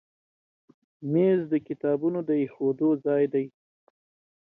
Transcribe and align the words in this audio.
مېز 1.11 1.39
د 1.51 1.53
کتابونو 1.67 2.19
د 2.27 2.29
ایښودو 2.41 2.89
ځای 3.05 3.23
دی. 3.33 3.45